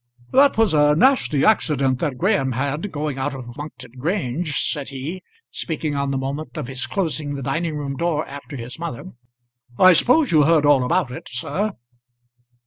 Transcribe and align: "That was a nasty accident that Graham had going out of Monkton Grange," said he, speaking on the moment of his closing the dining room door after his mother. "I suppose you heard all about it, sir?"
"That 0.31 0.57
was 0.57 0.73
a 0.73 0.95
nasty 0.95 1.45
accident 1.45 1.99
that 1.99 2.17
Graham 2.17 2.53
had 2.53 2.91
going 2.91 3.19
out 3.19 3.35
of 3.35 3.55
Monkton 3.55 3.91
Grange," 3.99 4.59
said 4.67 4.89
he, 4.89 5.21
speaking 5.51 5.93
on 5.95 6.09
the 6.09 6.17
moment 6.17 6.57
of 6.57 6.65
his 6.65 6.87
closing 6.87 7.35
the 7.35 7.43
dining 7.43 7.75
room 7.77 7.95
door 7.95 8.27
after 8.27 8.55
his 8.55 8.79
mother. 8.79 9.11
"I 9.77 9.93
suppose 9.93 10.31
you 10.31 10.41
heard 10.41 10.65
all 10.65 10.83
about 10.83 11.11
it, 11.11 11.29
sir?" 11.29 11.73